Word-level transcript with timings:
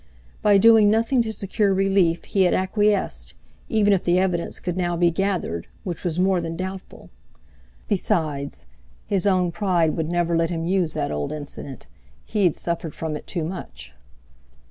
By 0.41 0.57
doing 0.57 0.89
nothing 0.89 1.21
to 1.21 1.31
secure 1.31 1.71
relief 1.75 2.23
he 2.25 2.41
had 2.45 2.55
acquiesced, 2.55 3.35
even 3.69 3.93
if 3.93 4.03
the 4.03 4.17
evidence 4.17 4.59
could 4.59 4.75
now 4.75 4.97
be 4.97 5.11
gathered, 5.11 5.67
which 5.83 6.03
was 6.03 6.17
more 6.19 6.41
than 6.41 6.55
doubtful. 6.55 7.11
Besides, 7.87 8.65
his 9.05 9.27
own 9.27 9.51
pride 9.51 9.95
would 9.95 10.09
never 10.09 10.35
let 10.35 10.49
him 10.49 10.65
use 10.65 10.93
that 10.95 11.11
old 11.11 11.31
incident, 11.31 11.85
he 12.25 12.45
had 12.45 12.55
suffered 12.55 12.95
from 12.95 13.15
it 13.15 13.27
too 13.27 13.43
much. 13.43 13.93